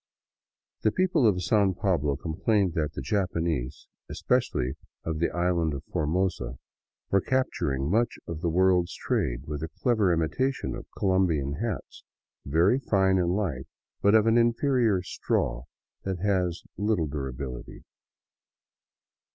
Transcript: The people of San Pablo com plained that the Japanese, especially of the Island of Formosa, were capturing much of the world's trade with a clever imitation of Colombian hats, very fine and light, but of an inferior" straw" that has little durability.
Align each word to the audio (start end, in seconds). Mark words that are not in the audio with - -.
The 0.81 0.91
people 0.91 1.27
of 1.27 1.43
San 1.43 1.75
Pablo 1.75 2.15
com 2.15 2.33
plained 2.33 2.73
that 2.73 2.93
the 2.95 3.03
Japanese, 3.03 3.87
especially 4.09 4.73
of 5.03 5.19
the 5.19 5.29
Island 5.29 5.75
of 5.75 5.83
Formosa, 5.93 6.57
were 7.11 7.21
capturing 7.21 7.87
much 7.87 8.17
of 8.27 8.41
the 8.41 8.49
world's 8.49 8.95
trade 8.95 9.45
with 9.45 9.61
a 9.61 9.67
clever 9.69 10.11
imitation 10.11 10.73
of 10.75 10.87
Colombian 10.97 11.53
hats, 11.61 12.03
very 12.47 12.79
fine 12.79 13.19
and 13.19 13.35
light, 13.35 13.67
but 14.01 14.15
of 14.15 14.25
an 14.25 14.39
inferior" 14.39 15.03
straw" 15.03 15.65
that 16.03 16.17
has 16.17 16.63
little 16.79 17.05
durability. 17.05 17.83